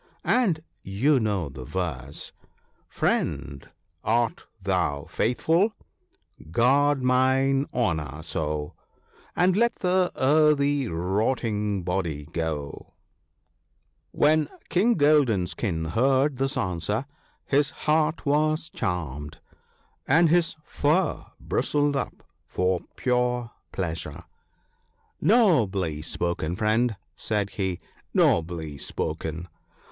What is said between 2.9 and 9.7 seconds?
Friend, art thou faithful? guard mine honour so! And